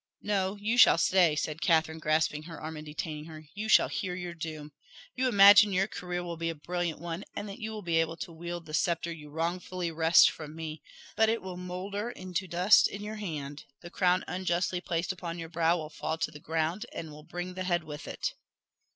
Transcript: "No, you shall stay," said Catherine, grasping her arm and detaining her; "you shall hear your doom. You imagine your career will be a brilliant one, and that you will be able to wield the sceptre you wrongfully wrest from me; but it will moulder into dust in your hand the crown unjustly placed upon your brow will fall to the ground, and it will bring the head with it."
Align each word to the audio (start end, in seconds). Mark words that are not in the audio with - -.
"No, 0.23 0.55
you 0.59 0.79
shall 0.79 0.97
stay," 0.97 1.35
said 1.35 1.61
Catherine, 1.61 1.99
grasping 1.99 2.41
her 2.41 2.59
arm 2.59 2.75
and 2.75 2.83
detaining 2.83 3.25
her; 3.25 3.45
"you 3.53 3.69
shall 3.69 3.87
hear 3.87 4.15
your 4.15 4.33
doom. 4.33 4.71
You 5.13 5.27
imagine 5.27 5.71
your 5.71 5.85
career 5.85 6.23
will 6.23 6.37
be 6.37 6.49
a 6.49 6.55
brilliant 6.55 6.99
one, 6.99 7.23
and 7.35 7.47
that 7.47 7.59
you 7.59 7.69
will 7.69 7.83
be 7.83 7.97
able 7.97 8.17
to 8.17 8.31
wield 8.31 8.65
the 8.65 8.73
sceptre 8.73 9.11
you 9.11 9.29
wrongfully 9.29 9.91
wrest 9.91 10.31
from 10.31 10.55
me; 10.55 10.81
but 11.15 11.29
it 11.29 11.43
will 11.43 11.55
moulder 11.55 12.09
into 12.09 12.47
dust 12.47 12.87
in 12.87 13.03
your 13.03 13.17
hand 13.17 13.65
the 13.83 13.91
crown 13.91 14.23
unjustly 14.27 14.81
placed 14.81 15.11
upon 15.11 15.37
your 15.37 15.49
brow 15.49 15.77
will 15.77 15.91
fall 15.91 16.17
to 16.17 16.31
the 16.31 16.39
ground, 16.39 16.83
and 16.91 17.09
it 17.09 17.11
will 17.11 17.21
bring 17.21 17.53
the 17.53 17.65
head 17.65 17.83
with 17.83 18.07
it." 18.07 18.33